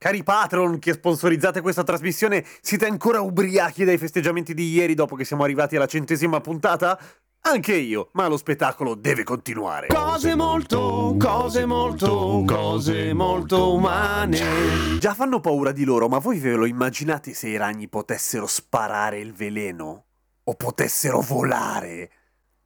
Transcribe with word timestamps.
Cari 0.00 0.22
patron 0.22 0.78
che 0.78 0.92
sponsorizzate 0.92 1.60
questa 1.60 1.82
trasmissione, 1.82 2.44
siete 2.60 2.86
ancora 2.86 3.20
ubriachi 3.20 3.82
dai 3.82 3.98
festeggiamenti 3.98 4.54
di 4.54 4.70
ieri 4.70 4.94
dopo 4.94 5.16
che 5.16 5.24
siamo 5.24 5.42
arrivati 5.42 5.74
alla 5.74 5.86
centesima 5.86 6.40
puntata? 6.40 6.96
Anche 7.40 7.74
io, 7.74 8.10
ma 8.12 8.28
lo 8.28 8.36
spettacolo 8.36 8.94
deve 8.94 9.24
continuare. 9.24 9.88
Cose 9.88 10.36
molto, 10.36 11.16
cose 11.18 11.66
molto, 11.66 12.44
cose 12.46 13.12
molto 13.12 13.74
umane. 13.74 14.98
Già 15.00 15.14
fanno 15.14 15.40
paura 15.40 15.72
di 15.72 15.82
loro, 15.82 16.06
ma 16.06 16.18
voi 16.18 16.38
ve 16.38 16.52
lo 16.52 16.66
immaginate 16.66 17.34
se 17.34 17.48
i 17.48 17.56
ragni 17.56 17.88
potessero 17.88 18.46
sparare 18.46 19.18
il 19.18 19.32
veleno? 19.32 20.04
O 20.44 20.54
potessero 20.54 21.20
volare? 21.22 22.10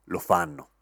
Lo 0.03 0.19
fanno 0.19 0.72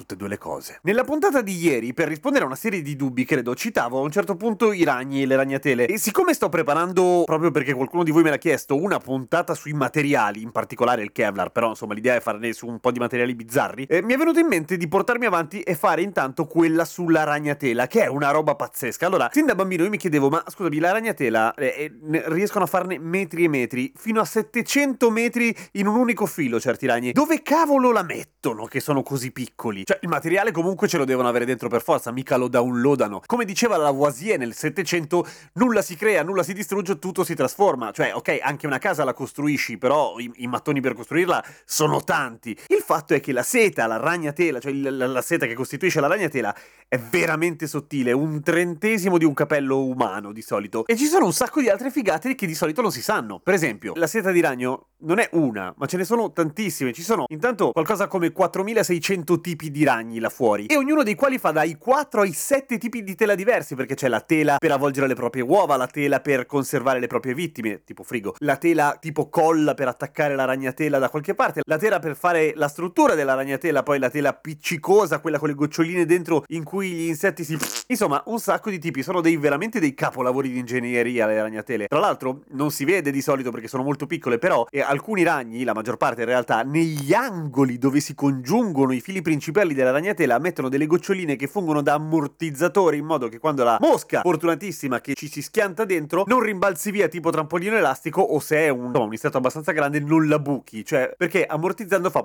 tutte 0.00 0.14
e 0.14 0.16
due 0.16 0.28
le 0.28 0.38
cose. 0.38 0.78
Nella 0.82 1.04
puntata 1.04 1.42
di 1.42 1.56
ieri, 1.56 1.92
per 1.92 2.08
rispondere 2.08 2.44
a 2.44 2.46
una 2.46 2.56
serie 2.56 2.80
di 2.80 2.96
dubbi, 2.96 3.24
credo, 3.24 3.54
citavo 3.54 3.98
a 3.98 4.02
un 4.02 4.10
certo 4.10 4.34
punto 4.34 4.72
i 4.72 4.82
ragni 4.82 5.22
e 5.22 5.26
le 5.26 5.36
ragnatele. 5.36 5.86
E 5.86 5.98
siccome 5.98 6.32
sto 6.32 6.48
preparando, 6.48 7.22
proprio 7.26 7.50
perché 7.50 7.74
qualcuno 7.74 8.02
di 8.02 8.10
voi 8.10 8.22
me 8.22 8.30
l'ha 8.30 8.38
chiesto, 8.38 8.80
una 8.80 8.98
puntata 8.98 9.54
sui 9.54 9.72
materiali, 9.72 10.40
in 10.42 10.52
particolare 10.52 11.02
il 11.02 11.12
Kevlar, 11.12 11.50
però 11.50 11.68
insomma 11.68 11.94
l'idea 11.94 12.14
è 12.16 12.20
farne 12.20 12.52
su 12.52 12.66
un 12.66 12.80
po' 12.80 12.90
di 12.90 12.98
materiali 12.98 13.34
bizzarri, 13.34 13.84
eh, 13.84 14.02
mi 14.02 14.14
è 14.14 14.16
venuto 14.16 14.38
in 14.38 14.46
mente 14.46 14.76
di 14.76 14.88
portarmi 14.88 15.26
avanti 15.26 15.60
e 15.60 15.74
fare 15.74 16.00
intanto 16.00 16.46
quella 16.46 16.84
sulla 16.84 17.24
ragnatela, 17.24 17.86
che 17.86 18.04
è 18.04 18.06
una 18.06 18.30
roba 18.30 18.54
pazzesca. 18.54 19.06
Allora, 19.06 19.28
sin 19.32 19.44
da 19.44 19.54
bambino 19.54 19.84
io 19.84 19.90
mi 19.90 19.98
chiedevo, 19.98 20.30
ma 20.30 20.42
scusami, 20.46 20.78
la 20.78 20.92
ragnatela 20.92 21.54
eh, 21.54 21.92
eh, 22.12 22.22
riescono 22.28 22.64
a 22.64 22.68
farne 22.68 22.98
metri 22.98 23.44
e 23.44 23.48
metri, 23.48 23.92
fino 23.94 24.20
a 24.20 24.24
700 24.24 25.10
metri 25.10 25.54
in 25.72 25.86
un 25.86 25.96
unico 25.96 26.24
filo 26.24 26.58
certi 26.58 26.86
ragni. 26.86 27.12
Dove 27.12 27.42
cavolo 27.42 27.92
la 27.92 28.02
mettono 28.02 28.64
che 28.64 28.80
sono 28.80 29.02
così 29.02 29.30
piccoli? 29.30 29.84
Cioè, 29.90 29.98
il 30.02 30.08
materiale 30.08 30.52
comunque 30.52 30.86
ce 30.86 30.98
lo 30.98 31.04
devono 31.04 31.26
avere 31.26 31.44
dentro 31.44 31.68
per 31.68 31.82
forza, 31.82 32.12
mica 32.12 32.36
lo 32.36 32.46
downloadano. 32.46 33.22
Come 33.26 33.44
diceva 33.44 33.76
Lavoisier 33.76 34.38
nel 34.38 34.54
700, 34.54 35.26
nulla 35.54 35.82
si 35.82 35.96
crea, 35.96 36.22
nulla 36.22 36.44
si 36.44 36.52
distrugge, 36.52 37.00
tutto 37.00 37.24
si 37.24 37.34
trasforma. 37.34 37.90
Cioè, 37.90 38.14
ok, 38.14 38.38
anche 38.40 38.68
una 38.68 38.78
casa 38.78 39.02
la 39.02 39.14
costruisci, 39.14 39.78
però 39.78 40.16
i, 40.20 40.30
i 40.36 40.46
mattoni 40.46 40.80
per 40.80 40.94
costruirla 40.94 41.44
sono 41.64 42.04
tanti. 42.04 42.56
Il 42.68 42.84
fatto 42.84 43.14
è 43.14 43.20
che 43.20 43.32
la 43.32 43.42
seta, 43.42 43.88
la 43.88 43.96
ragnatela, 43.96 44.60
cioè 44.60 44.72
la, 44.74 45.08
la 45.08 45.22
seta 45.22 45.46
che 45.46 45.54
costituisce 45.54 45.98
la 45.98 46.06
ragnatela, 46.06 46.54
è 46.86 46.96
veramente 46.96 47.66
sottile, 47.66 48.12
un 48.12 48.44
trentesimo 48.44 49.18
di 49.18 49.24
un 49.24 49.34
capello 49.34 49.84
umano 49.84 50.30
di 50.30 50.40
solito. 50.40 50.86
E 50.86 50.96
ci 50.96 51.06
sono 51.06 51.24
un 51.24 51.32
sacco 51.32 51.60
di 51.60 51.68
altre 51.68 51.90
figate 51.90 52.36
che 52.36 52.46
di 52.46 52.54
solito 52.54 52.80
non 52.80 52.92
si 52.92 53.02
sanno. 53.02 53.40
Per 53.40 53.54
esempio, 53.54 53.94
la 53.96 54.06
seta 54.06 54.30
di 54.30 54.40
ragno 54.40 54.89
non 55.02 55.18
è 55.18 55.28
una, 55.32 55.72
ma 55.76 55.86
ce 55.86 55.96
ne 55.96 56.04
sono 56.04 56.32
tantissime. 56.32 56.92
Ci 56.92 57.02
sono 57.02 57.24
intanto 57.28 57.70
qualcosa 57.72 58.06
come 58.06 58.32
4600 58.32 59.40
tipi 59.40 59.70
di 59.70 59.84
ragni 59.84 60.18
là 60.18 60.28
fuori 60.28 60.66
e 60.66 60.76
ognuno 60.76 61.02
dei 61.02 61.14
quali 61.14 61.38
fa 61.38 61.50
dai 61.50 61.76
4 61.76 62.22
ai 62.22 62.32
7 62.32 62.78
tipi 62.78 63.02
di 63.02 63.14
tela 63.14 63.34
diversi 63.34 63.74
perché 63.74 63.94
c'è 63.94 64.08
la 64.08 64.20
tela 64.20 64.56
per 64.58 64.72
avvolgere 64.72 65.06
le 65.06 65.14
proprie 65.14 65.42
uova, 65.42 65.76
la 65.76 65.86
tela 65.86 66.20
per 66.20 66.46
conservare 66.46 67.00
le 67.00 67.06
proprie 67.06 67.34
vittime, 67.34 67.82
tipo 67.84 68.02
frigo, 68.02 68.34
la 68.38 68.56
tela 68.56 68.96
tipo 69.00 69.28
colla 69.28 69.74
per 69.74 69.88
attaccare 69.88 70.34
la 70.34 70.44
ragnatela 70.44 70.98
da 70.98 71.08
qualche 71.08 71.34
parte, 71.34 71.62
la 71.64 71.78
tela 71.78 71.98
per 71.98 72.16
fare 72.16 72.52
la 72.54 72.68
struttura 72.68 73.14
della 73.14 73.34
ragnatela, 73.34 73.82
poi 73.82 73.98
la 73.98 74.10
tela 74.10 74.30
appiccicosa, 74.30 75.20
quella 75.20 75.38
con 75.38 75.48
le 75.48 75.54
goccioline 75.54 76.04
dentro 76.04 76.44
in 76.48 76.64
cui 76.64 76.90
gli 76.90 77.08
insetti 77.08 77.44
si... 77.44 77.56
Insomma, 77.88 78.22
un 78.26 78.38
sacco 78.38 78.70
di 78.70 78.78
tipi, 78.78 79.02
sono 79.02 79.20
dei 79.20 79.36
veramente 79.36 79.80
dei 79.80 79.94
capolavori 79.94 80.50
di 80.50 80.58
ingegneria 80.58 81.26
le 81.26 81.40
ragnatele. 81.40 81.86
Tra 81.86 81.98
l'altro 81.98 82.42
non 82.50 82.70
si 82.70 82.84
vede 82.84 83.10
di 83.10 83.20
solito 83.20 83.50
perché 83.50 83.68
sono 83.68 83.82
molto 83.82 84.06
piccole, 84.06 84.38
però 84.38 84.66
eh, 84.70 84.80
alcuni 84.90 85.22
ragni, 85.22 85.62
la 85.62 85.72
maggior 85.72 85.96
parte 85.96 86.22
in 86.22 86.26
realtà, 86.26 86.62
negli 86.62 87.14
angoli 87.14 87.78
dove 87.78 88.00
si 88.00 88.14
congiungono 88.14 88.92
i 88.92 89.00
fili 89.00 89.22
principali 89.22 89.72
della 89.72 89.92
ragnatela 89.92 90.38
mettono 90.38 90.68
delle 90.68 90.86
goccioline 90.86 91.36
che 91.36 91.46
fungono 91.46 91.80
da 91.80 91.94
ammortizzatori 91.94 92.98
in 92.98 93.04
modo 93.04 93.28
che 93.28 93.38
quando 93.38 93.62
la 93.62 93.78
mosca, 93.80 94.20
fortunatissima 94.20 95.00
che 95.00 95.14
ci 95.14 95.28
si 95.28 95.42
schianta 95.42 95.84
dentro, 95.84 96.24
non 96.26 96.40
rimbalzi 96.40 96.90
via 96.90 97.06
tipo 97.06 97.30
trampolino 97.30 97.76
elastico 97.76 98.20
o 98.20 98.40
se 98.40 98.56
è 98.56 98.68
un, 98.68 98.90
no, 98.90 99.04
un 99.04 99.12
istretto 99.12 99.36
abbastanza 99.36 99.70
grande 99.72 100.00
non 100.00 100.26
la 100.26 100.40
buchi, 100.40 100.84
cioè 100.84 101.14
perché 101.16 101.46
ammortizzando 101.46 102.10
fa 102.10 102.24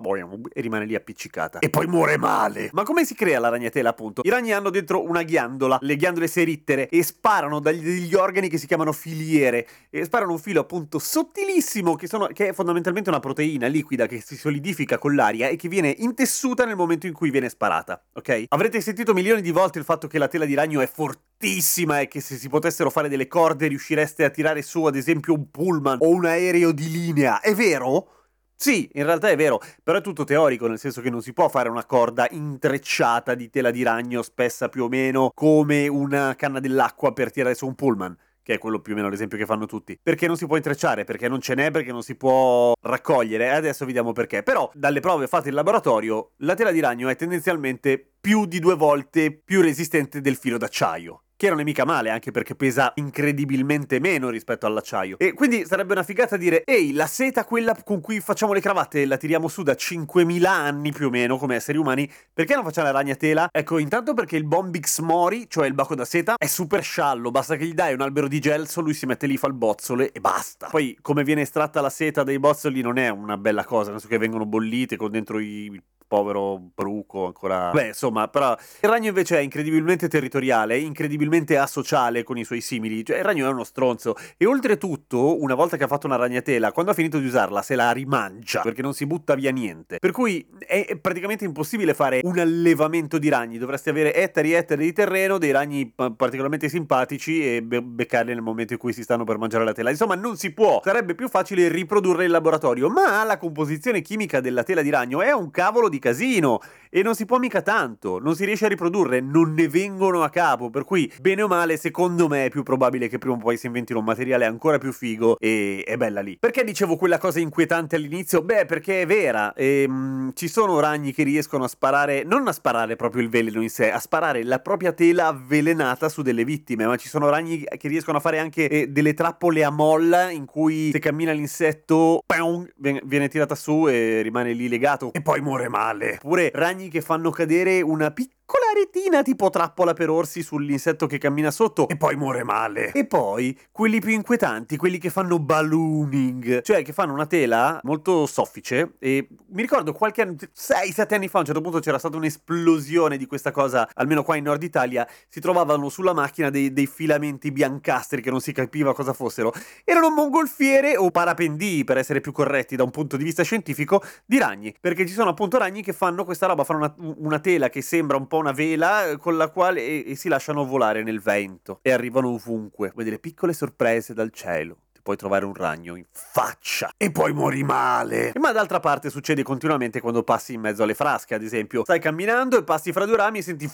e 0.53 0.61
rimane 0.61 0.85
lì 0.85 0.95
appiccicata. 0.95 1.59
E 1.59 1.69
poi 1.69 1.87
muore 1.87 2.17
male. 2.17 2.69
Ma 2.73 2.83
come 2.83 3.05
si 3.05 3.13
crea 3.13 3.39
la 3.39 3.49
ragnatela 3.49 3.89
appunto? 3.89 4.21
I 4.23 4.29
ragni 4.29 4.51
hanno 4.51 4.71
dentro 4.71 5.03
una 5.07 5.21
ghiandola, 5.23 5.77
le 5.81 5.95
ghiandole 5.95 6.27
serittere 6.27 6.89
e 6.89 7.03
sparano 7.03 7.59
dagli 7.59 8.13
organi 8.15 8.49
che 8.49 8.57
si 8.57 8.65
chiamano 8.65 8.91
filiere 8.91 9.67
e 9.89 10.03
sparano 10.03 10.31
un 10.31 10.39
filo 10.39 10.61
appunto 10.61 10.97
sottilissimo 10.99 11.95
che, 11.95 12.07
sono, 12.07 12.27
che 12.27 12.49
è 12.49 12.53
fondamentalmente 12.55 13.09
una 13.09 13.19
proteina 13.19 13.67
liquida 13.67 14.07
che 14.07 14.19
si 14.19 14.35
solidifica 14.35 14.97
con 14.97 15.13
l'aria 15.13 15.49
e 15.49 15.55
che 15.55 15.67
viene 15.67 15.93
intessuta 15.99 16.65
nel 16.65 16.75
momento 16.75 17.05
in 17.05 17.13
cui 17.13 17.29
viene 17.29 17.49
sparata, 17.49 18.03
ok? 18.13 18.45
Avrete 18.47 18.81
sentito 18.81 19.13
milioni 19.13 19.41
di 19.41 19.51
volte 19.51 19.77
il 19.77 19.85
fatto 19.85 20.07
che 20.07 20.17
la 20.17 20.27
tela 20.27 20.45
di 20.45 20.55
ragno 20.55 20.81
è 20.81 20.87
fortissima 20.87 21.99
e 21.99 22.07
che 22.07 22.21
se 22.21 22.37
si 22.37 22.49
potessero 22.49 22.89
fare 22.89 23.09
delle 23.09 23.27
corde 23.27 23.67
riuscireste 23.67 24.23
a 24.23 24.31
tirare 24.31 24.63
su 24.63 24.85
ad 24.85 24.95
esempio 24.95 25.33
un 25.33 25.51
pullman 25.51 25.99
o 26.01 26.09
un 26.09 26.25
aereo 26.25 26.71
di 26.71 26.89
linea, 26.89 27.39
è 27.41 27.53
vero? 27.53 28.09
Sì, 28.57 28.89
in 28.93 29.03
realtà 29.03 29.29
è 29.29 29.35
vero, 29.35 29.61
però 29.83 29.97
è 29.97 30.01
tutto 30.01 30.23
teorico, 30.23 30.67
nel 30.67 30.79
senso 30.79 31.01
che 31.01 31.09
non 31.09 31.21
si 31.21 31.33
può 31.33 31.49
fare 31.49 31.67
una 31.67 31.85
corda 31.85 32.25
intrecciata 32.31 33.35
di 33.35 33.49
tela 33.49 33.69
di 33.69 33.83
ragno 33.83 34.21
spessa 34.21 34.69
più 34.69 34.85
o 34.85 34.87
meno 34.87 35.29
come 35.35 35.87
una 35.89 36.35
canna 36.35 36.61
dell'acqua 36.61 37.11
per 37.11 37.31
tirare 37.31 37.53
su 37.53 37.67
un 37.67 37.75
pullman 37.75 38.17
che 38.45 38.53
è 38.53 38.57
quello 38.59 38.79
più 38.79 38.93
o 38.93 38.95
meno 38.95 39.09
l'esempio 39.09 39.39
che 39.39 39.45
fanno 39.47 39.65
tutti. 39.65 39.97
Perché 40.01 40.27
non 40.27 40.37
si 40.37 40.45
può 40.45 40.55
intrecciare, 40.55 41.03
perché 41.03 41.27
non 41.27 41.41
ce 41.41 41.55
n'è, 41.55 41.71
perché 41.71 41.91
non 41.91 42.03
si 42.03 42.13
può 42.13 42.73
raccogliere. 42.79 43.49
Adesso 43.49 43.85
vediamo 43.85 44.11
perché. 44.11 44.43
Però, 44.43 44.69
dalle 44.75 44.99
prove 44.99 45.25
fatte 45.25 45.49
in 45.49 45.55
laboratorio, 45.55 46.33
la 46.37 46.53
tela 46.53 46.69
di 46.69 46.79
ragno 46.79 47.09
è 47.09 47.15
tendenzialmente 47.15 48.11
più 48.21 48.45
di 48.45 48.59
due 48.59 48.75
volte 48.75 49.31
più 49.31 49.61
resistente 49.61 50.21
del 50.21 50.35
filo 50.35 50.59
d'acciaio 50.59 51.24
che 51.35 51.49
non 51.49 51.59
è 51.59 51.63
mica 51.63 51.85
male, 51.85 52.09
anche 52.09 52.31
perché 52.31 52.55
pesa 52.55 52.91
incredibilmente 52.95 53.99
meno 53.99 54.29
rispetto 54.29 54.65
all'acciaio. 54.65 55.17
E 55.19 55.33
quindi 55.33 55.65
sarebbe 55.65 55.93
una 55.93 56.03
figata 56.03 56.37
dire, 56.37 56.63
ehi, 56.63 56.93
la 56.93 57.07
seta, 57.07 57.45
quella 57.45 57.75
con 57.83 58.01
cui 58.01 58.19
facciamo 58.19 58.53
le 58.53 58.61
cravatte, 58.61 59.05
la 59.05 59.17
tiriamo 59.17 59.47
su 59.47 59.63
da 59.63 59.73
5.000 59.73 60.45
anni 60.45 60.91
più 60.91 61.07
o 61.07 61.09
meno, 61.09 61.37
come 61.37 61.55
esseri 61.55 61.77
umani, 61.77 62.09
perché 62.33 62.55
non 62.55 62.63
facciamo 62.63 62.87
la 62.87 62.93
ragnatela? 62.93 63.49
Ecco, 63.51 63.77
intanto 63.77 64.13
perché 64.13 64.37
il 64.37 64.45
Bombix 64.45 64.99
Mori, 64.99 65.45
cioè 65.49 65.67
il 65.67 65.73
baco 65.73 65.95
da 65.95 66.05
seta, 66.05 66.35
è 66.37 66.47
super 66.47 66.83
sciallo, 66.83 67.31
basta 67.31 67.55
che 67.55 67.65
gli 67.65 67.73
dai 67.73 67.93
un 67.93 68.01
albero 68.01 68.27
di 68.27 68.39
gelso, 68.39 68.81
lui 68.81 68.93
si 68.93 69.05
mette 69.05 69.27
lì, 69.27 69.37
fa 69.37 69.47
il 69.47 69.53
bozzole 69.53 70.11
e 70.11 70.19
basta. 70.19 70.67
Poi, 70.69 70.97
come 71.01 71.23
viene 71.23 71.41
estratta 71.41 71.81
la 71.81 71.89
seta 71.89 72.23
dai 72.23 72.39
bozzoli 72.39 72.81
non 72.81 72.97
è 72.97 73.09
una 73.09 73.37
bella 73.37 73.65
cosa, 73.65 73.91
nel 73.91 73.99
senso 73.99 74.07
che 74.07 74.19
vengono 74.19 74.45
bollite 74.45 74.95
con 74.95 75.11
dentro 75.11 75.39
i 75.39 75.81
povero 76.15 76.61
bruco 76.73 77.25
ancora. 77.25 77.71
Beh, 77.71 77.87
insomma, 77.87 78.29
però 78.29 78.51
il 78.81 78.89
ragno 78.89 79.09
invece 79.09 79.37
è 79.37 79.41
incredibilmente 79.41 80.07
territoriale, 80.07 80.77
incredibilmente 80.77 81.57
asociale 81.57 82.23
con 82.23 82.37
i 82.37 82.45
suoi 82.45 82.61
simili. 82.61 83.03
Cioè, 83.03 83.17
il 83.17 83.23
ragno 83.23 83.47
è 83.47 83.51
uno 83.51 83.65
stronzo. 83.65 84.15
E 84.37 84.45
oltretutto, 84.45 85.41
una 85.41 85.55
volta 85.55 85.75
che 85.75 85.83
ha 85.83 85.87
fatto 85.87 86.07
una 86.07 86.15
ragnatela, 86.15 86.71
quando 86.71 86.91
ha 86.91 86.93
finito 86.93 87.19
di 87.19 87.25
usarla, 87.25 87.61
se 87.61 87.75
la 87.75 87.91
rimangia 87.91 88.61
perché 88.61 88.81
non 88.81 88.93
si 88.93 89.05
butta 89.05 89.35
via 89.35 89.51
niente. 89.51 89.99
Per 89.99 90.11
cui 90.11 90.47
è 90.65 90.97
praticamente 91.01 91.43
impossibile 91.43 91.93
fare 91.93 92.21
un 92.23 92.39
allevamento 92.39 93.17
di 93.17 93.27
ragni. 93.27 93.57
Dovresti 93.57 93.89
avere 93.89 94.13
ettari 94.13 94.53
e 94.53 94.57
ettari 94.57 94.85
di 94.85 94.93
terreno, 94.93 95.37
dei 95.37 95.51
ragni 95.51 95.91
particolarmente 96.15 96.69
simpatici 96.69 97.55
e 97.55 97.61
be- 97.61 97.81
beccarli 97.81 98.33
nel 98.33 98.41
momento 98.41 98.73
in 98.73 98.79
cui 98.79 98.93
si 98.93 99.03
stanno 99.03 99.25
per 99.25 99.37
mangiare 99.37 99.65
la 99.65 99.73
tela. 99.73 99.89
Insomma, 99.89 100.15
non 100.15 100.37
si 100.37 100.53
può. 100.53 100.79
Sarebbe 100.81 101.13
più 101.13 101.27
facile 101.27 101.67
riprodurre 101.67 102.23
in 102.23 102.31
laboratorio, 102.31 102.89
ma 102.89 103.23
la 103.25 103.37
composizione 103.37 104.01
chimica 104.01 104.39
della 104.39 104.63
tela 104.63 104.81
di 104.81 104.89
ragno 104.89 105.21
è 105.21 105.31
un 105.33 105.51
cavolo 105.51 105.89
di 105.89 105.99
casino 106.05 106.59
e 106.95 107.01
non 107.01 107.15
si 107.15 107.25
può 107.25 107.39
mica 107.39 107.61
tanto, 107.61 108.19
non 108.19 108.35
si 108.35 108.45
riesce 108.45 108.65
a 108.65 108.69
riprodurre, 108.69 109.19
non 109.19 109.53
ne 109.53 109.67
vengono 109.67 110.23
a 110.23 110.29
capo, 110.29 110.69
per 110.69 110.85
cui 110.85 111.11
bene 111.19 111.41
o 111.41 111.47
male 111.47 111.75
secondo 111.75 112.29
me 112.29 112.45
è 112.45 112.49
più 112.49 112.63
probabile 112.63 113.09
che 113.09 113.17
prima 113.17 113.35
o 113.35 113.37
poi 113.37 113.57
si 113.57 113.65
inventino 113.65 113.99
un 113.99 114.05
materiale 114.05 114.45
ancora 114.45 114.77
più 114.77 114.93
figo 114.93 115.37
e 115.39 115.83
è 115.85 115.97
bella 115.97 116.21
lì. 116.21 116.37
Perché 116.39 116.63
dicevo 116.63 116.95
quella 116.95 117.17
cosa 117.17 117.39
inquietante 117.39 117.97
all'inizio? 117.97 118.43
Beh, 118.43 118.65
perché 118.65 119.01
è 119.01 119.05
vera, 119.05 119.53
e, 119.53 119.81
ehm, 119.81 119.91
mh, 119.91 120.31
ci 120.35 120.47
sono 120.47 120.79
ragni 120.79 121.11
che 121.11 121.23
riescono 121.23 121.65
a 121.65 121.67
sparare, 121.67 122.23
non 122.23 122.47
a 122.47 122.53
sparare 122.53 122.95
proprio 122.95 123.23
il 123.23 123.29
veleno 123.29 123.61
in 123.61 123.69
sé, 123.69 123.91
a 123.91 123.99
sparare 123.99 124.43
la 124.43 124.59
propria 124.59 124.93
tela 124.93 125.27
avvelenata 125.27 126.07
su 126.07 126.21
delle 126.21 126.45
vittime, 126.45 126.85
ma 126.85 126.95
ci 126.95 127.09
sono 127.09 127.29
ragni 127.29 127.63
che 127.77 127.87
riescono 127.89 128.19
a 128.19 128.21
fare 128.21 128.39
anche 128.39 128.69
eh, 128.69 128.87
delle 128.87 129.13
trappole 129.13 129.65
a 129.65 129.69
molla 129.69 130.29
in 130.29 130.45
cui 130.45 130.91
se 130.91 130.99
cammina 130.99 131.33
l'insetto, 131.33 132.21
pam, 132.25 132.65
viene 132.77 133.27
tirata 133.27 133.55
su 133.55 133.89
e 133.89 134.21
rimane 134.21 134.53
lì 134.53 134.69
legato 134.69 135.11
e 135.11 135.21
poi 135.21 135.41
muore 135.41 135.67
male 135.67 135.84
male. 135.85 136.15
Oppure 136.15 136.51
ragni 136.53 136.89
che 136.89 137.01
fanno 137.01 137.29
cadere 137.29 137.81
una 137.81 138.11
piccola 138.11 138.33
piccola 138.45 138.73
retina 138.75 139.23
tipo 139.23 139.49
trappola 139.49 139.93
per 139.93 140.11
orsi 140.11 140.43
sull'insetto 140.43 141.07
che 141.07 141.17
cammina 141.17 141.49
sotto 141.49 141.87
e 141.87 141.97
poi 141.97 142.15
muore 142.15 142.43
male. 142.43 142.91
E 142.91 143.07
poi 143.07 143.57
quelli 143.71 143.99
più 143.99 144.11
inquietanti, 144.11 144.77
quelli 144.77 144.99
che 144.99 145.09
fanno 145.09 145.39
ballooning, 145.39 146.61
cioè 146.61 146.83
che 146.83 146.93
fanno 146.93 147.11
una 147.11 147.25
tela 147.25 147.79
molto 147.81 148.27
soffice 148.27 148.93
e 148.99 149.27
mi 149.47 149.61
ricordo 149.61 149.93
qualche 149.93 150.21
anno, 150.21 150.35
6-7 150.35 151.15
anni 151.15 151.27
fa 151.27 151.37
a 151.37 151.39
un 151.39 151.45
certo 151.47 151.61
punto 151.61 151.79
c'era 151.79 151.97
stata 151.97 152.17
un'esplosione 152.17 153.17
di 153.17 153.25
questa 153.25 153.49
cosa, 153.49 153.89
almeno 153.95 154.21
qua 154.23 154.35
in 154.35 154.43
Nord 154.43 154.61
Italia, 154.61 155.07
si 155.27 155.39
trovavano 155.39 155.89
sulla 155.89 156.13
macchina 156.13 156.51
dei, 156.51 156.71
dei 156.71 156.85
filamenti 156.85 157.51
biancastri 157.51 158.21
che 158.21 158.29
non 158.29 158.41
si 158.41 158.51
capiva 158.51 158.93
cosa 158.93 159.13
fossero. 159.13 159.53
Erano 159.83 160.11
mongolfiere 160.11 160.97
o 160.97 161.09
parapendii, 161.09 161.83
per 161.83 161.97
essere 161.97 162.21
più 162.21 162.31
corretti 162.31 162.75
da 162.75 162.83
un 162.83 162.91
punto 162.91 163.17
di 163.17 163.23
vista 163.23 163.41
scientifico, 163.41 164.03
di 164.23 164.37
ragni, 164.37 164.75
perché 164.79 165.07
ci 165.07 165.13
sono 165.13 165.31
appunto 165.31 165.57
ragni 165.57 165.81
che 165.81 165.93
fanno 165.93 166.23
questa 166.23 166.45
roba, 166.45 166.63
fanno 166.63 166.79
una, 166.79 167.15
una 167.17 167.39
tela 167.39 167.69
che 167.69 167.81
sembra 167.81 168.17
un 168.17 168.27
po' 168.27 168.34
una 168.37 168.51
vela 168.51 169.07
eh, 169.07 169.17
con 169.17 169.37
la 169.37 169.49
quale 169.49 169.81
e, 169.81 170.03
e 170.07 170.15
si 170.15 170.29
lasciano 170.29 170.65
volare 170.65 171.03
nel 171.03 171.21
vento 171.21 171.79
e 171.81 171.91
arrivano 171.91 172.29
ovunque. 172.29 172.91
Vuoi 172.93 173.05
delle 173.05 173.19
piccole 173.19 173.53
sorprese 173.53 174.13
dal 174.13 174.31
cielo 174.31 174.77
puoi 175.05 175.17
trovare 175.17 175.45
un 175.45 175.53
ragno 175.53 175.95
in 175.95 176.05
faccia 176.09 176.91
e 176.97 177.11
poi 177.11 177.31
muori 177.31 177.61
male. 177.61 178.33
Ma 178.39 178.51
d'altra 178.51 178.79
parte 178.79 179.11
succede 179.11 179.43
continuamente 179.43 180.01
quando 180.01 180.23
passi 180.23 180.55
in 180.55 180.61
mezzo 180.61 180.81
alle 180.81 180.95
frasche, 180.95 181.35
ad 181.35 181.43
esempio. 181.43 181.83
Stai 181.83 181.99
camminando 181.99 182.57
e 182.57 182.63
passi 182.63 182.91
fra 182.91 183.05
due 183.05 183.15
rami 183.15 183.37
e 183.37 183.41
senti 183.43 183.69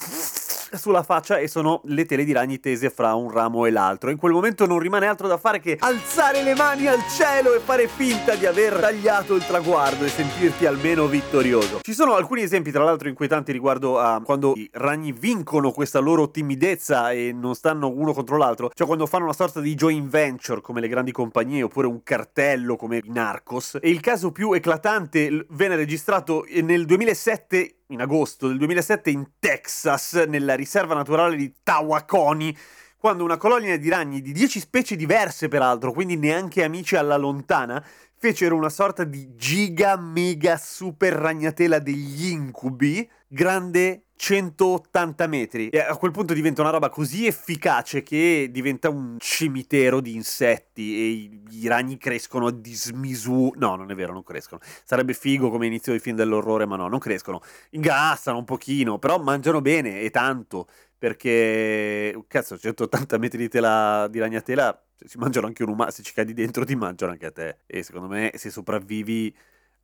sulla 0.77 1.03
faccia 1.03 1.37
e 1.37 1.47
sono 1.47 1.81
le 1.85 2.05
tele 2.05 2.23
di 2.23 2.31
ragni 2.31 2.59
tese 2.59 2.89
fra 2.89 3.13
un 3.15 3.31
ramo 3.31 3.65
e 3.65 3.71
l'altro. 3.71 4.09
In 4.09 4.17
quel 4.17 4.31
momento 4.31 4.65
non 4.65 4.79
rimane 4.79 5.07
altro 5.07 5.27
da 5.27 5.37
fare 5.37 5.59
che 5.59 5.77
alzare 5.79 6.43
le 6.43 6.55
mani 6.55 6.87
al 6.87 6.99
cielo 7.09 7.53
e 7.55 7.59
fare 7.59 7.87
finta 7.87 8.35
di 8.35 8.45
aver 8.45 8.79
tagliato 8.79 9.35
il 9.35 9.45
traguardo 9.45 10.05
e 10.05 10.09
sentirti 10.09 10.65
almeno 10.65 11.07
vittorioso. 11.07 11.79
Ci 11.81 11.93
sono 11.93 12.15
alcuni 12.15 12.41
esempi, 12.41 12.71
tra 12.71 12.83
l'altro, 12.83 13.09
inquietanti 13.09 13.51
riguardo 13.51 13.99
a 13.99 14.21
quando 14.23 14.53
i 14.55 14.69
ragni 14.73 15.11
vincono 15.11 15.71
questa 15.71 15.99
loro 15.99 16.29
timidezza 16.31 17.11
e 17.11 17.31
non 17.33 17.55
stanno 17.55 17.89
uno 17.89 18.13
contro 18.13 18.37
l'altro, 18.37 18.71
cioè 18.73 18.87
quando 18.87 19.05
fanno 19.05 19.25
una 19.25 19.33
sorta 19.33 19.59
di 19.59 19.75
joint 19.75 20.09
venture 20.09 20.61
come 20.61 20.81
le 20.81 20.87
grandi 20.87 21.11
compagnie 21.11 21.63
oppure 21.63 21.87
un 21.87 22.03
cartello 22.03 22.75
come 22.75 22.97
i 22.97 23.11
Narcos. 23.11 23.77
E 23.81 23.89
il 23.89 23.99
caso 23.99 24.31
più 24.31 24.53
eclatante 24.53 25.45
venne 25.49 25.75
registrato 25.75 26.45
nel 26.61 26.85
2007 26.85 27.75
in 27.91 28.01
agosto 28.01 28.47
del 28.47 28.57
2007 28.57 29.09
in 29.09 29.31
Texas, 29.39 30.13
nella 30.27 30.55
riserva 30.55 30.95
naturale 30.95 31.35
di 31.35 31.53
Tawakoni, 31.61 32.57
quando 32.97 33.23
una 33.23 33.37
colonia 33.37 33.77
di 33.77 33.89
ragni 33.89 34.21
di 34.21 34.31
10 34.31 34.59
specie 34.59 34.95
diverse 34.95 35.47
peraltro, 35.47 35.91
quindi 35.91 36.15
neanche 36.15 36.63
amici 36.63 36.95
alla 36.95 37.17
lontana, 37.17 37.83
fecero 38.17 38.55
una 38.55 38.69
sorta 38.69 39.03
di 39.03 39.35
giga 39.35 39.97
mega 39.97 40.55
super 40.57 41.13
ragnatela 41.13 41.79
degli 41.79 42.27
incubi, 42.27 43.09
grande 43.27 44.03
180 44.21 45.25
metri. 45.25 45.69
E 45.69 45.79
a 45.79 45.97
quel 45.97 46.11
punto 46.11 46.35
diventa 46.35 46.61
una 46.61 46.69
roba 46.69 46.89
così 46.89 47.25
efficace 47.25 48.03
che 48.03 48.49
diventa 48.51 48.87
un 48.87 49.15
cimitero 49.17 49.99
di 49.99 50.13
insetti 50.13 50.95
e 50.95 51.07
i, 51.07 51.43
i 51.63 51.67
ragni 51.67 51.97
crescono 51.97 52.45
a 52.45 52.51
dismisura. 52.51 53.57
No, 53.57 53.75
non 53.75 53.89
è 53.89 53.95
vero, 53.95 54.13
non 54.13 54.21
crescono. 54.21 54.61
Sarebbe 54.83 55.15
figo 55.15 55.49
come 55.49 55.65
inizio 55.65 55.91
del 55.91 56.01
film 56.01 56.15
dell'orrore, 56.15 56.67
ma 56.67 56.75
no, 56.75 56.87
non 56.87 56.99
crescono. 56.99 57.41
Ingrassano 57.71 58.37
un 58.37 58.45
pochino, 58.45 58.99
però 58.99 59.17
mangiano 59.17 59.59
bene 59.59 60.01
e 60.01 60.11
tanto. 60.11 60.67
Perché, 60.99 62.15
cazzo, 62.27 62.59
180 62.59 63.17
metri 63.17 63.39
di 63.39 63.49
tela 63.49 64.07
di 64.07 64.19
ragnatela, 64.19 64.85
si 65.03 65.17
mangiano 65.17 65.47
anche 65.47 65.63
un 65.63 65.69
umano, 65.69 65.89
se 65.89 66.03
ci 66.03 66.13
cadi 66.13 66.33
dentro 66.33 66.63
ti 66.63 66.75
mangiano 66.75 67.11
anche 67.11 67.25
a 67.25 67.31
te. 67.31 67.57
E 67.65 67.81
secondo 67.81 68.07
me 68.07 68.31
se 68.35 68.51
sopravvivi 68.51 69.35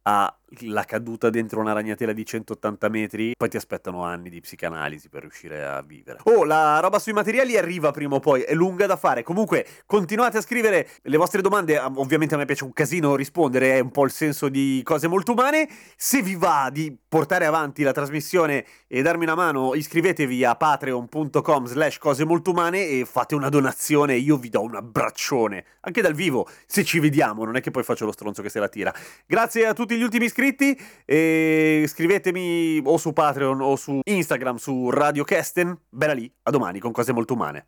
alla 0.08 0.86
caduta 0.86 1.30
dentro 1.30 1.60
una 1.60 1.74
ragnatela 1.74 2.14
di 2.14 2.26
180 2.26 2.90
metri, 2.90 3.34
poi 3.38 3.50
ti 3.50 3.58
aspettano 3.58 4.04
anni 4.04 4.30
di 4.30 4.40
psicanalisi 4.40 5.10
per 5.10 5.22
riuscire 5.22 5.66
a 5.66 5.82
vivere. 5.82 6.20
Oh, 6.24 6.46
la 6.46 6.80
roba 6.80 7.00
sui 7.00 7.12
materiali 7.12 7.58
arriva 7.58 7.92
prima 7.92 8.16
o 8.16 8.20
poi, 8.20 8.42
è 8.42 8.54
lunga 8.54 8.86
da 8.86 8.96
fare. 8.96 9.24
Comunque, 9.24 9.68
continuate 9.86 10.38
a 10.38 10.42
scrivere 10.42 10.88
le 11.02 11.18
vostre 11.18 11.42
domande, 11.42 11.78
ovviamente 11.78 12.36
a 12.36 12.38
me 12.38 12.46
piace 12.46 12.64
un 12.64 12.72
casino 12.72 13.16
rispondere, 13.16 13.76
è 13.76 13.80
un 13.80 13.92
po' 13.92 14.06
il 14.06 14.12
senso 14.12 14.48
di 14.48 14.82
cose 14.84 15.08
molto 15.08 15.34
umane. 15.34 15.68
Se 15.98 16.22
vi 16.22 16.36
va 16.36 16.70
di 16.72 16.96
portare 17.08 17.46
avanti 17.46 17.84
la 17.84 17.92
trasmissione 17.92 18.66
e 18.88 19.02
darmi 19.02 19.26
una 19.26 19.36
mano, 19.36 19.76
iscrivetevi 19.76 20.46
a 20.46 20.56
patreon.com 20.56 21.66
slash 21.66 21.98
cose 21.98 22.24
molto 22.24 22.52
umane 22.52 22.88
e 22.88 23.06
fate 23.06 23.36
una 23.36 23.50
donazione, 23.50 24.16
io 24.16 24.38
vi 24.38 24.50
do 24.50 24.62
un 24.62 24.76
abbraccione, 24.76 25.66
anche 25.82 26.02
dal 26.02 26.14
vivo, 26.14 26.48
se 26.66 26.86
ci 26.86 27.00
vediamo, 27.00 27.44
non 27.44 27.58
è 27.58 27.62
che 27.62 27.72
poi 27.72 27.84
faccio 27.84 28.06
lo 28.06 28.12
stronzo 28.12 28.42
che 28.42 28.50
se 28.50 28.60
la 28.60 28.70
tira. 28.70 28.94
Grazie 29.26 29.66
a 29.66 29.74
tutti 29.74 29.97
gli 29.98 30.04
ultimi 30.04 30.26
iscritti 30.26 30.80
e 31.06 31.86
scrivetemi 31.88 32.82
o 32.84 32.98
su 32.98 33.14
Patreon 33.14 33.62
o 33.62 33.76
su 33.76 34.00
Instagram 34.04 34.56
su 34.56 34.90
Radio 34.90 35.24
Kesten. 35.24 35.78
Bella 35.90 36.14
lì, 36.14 36.32
a 36.44 36.52
domani 36.52 36.80
con 36.80 36.92
cose 36.92 37.12
molto 37.14 37.34
umane. 37.34 37.68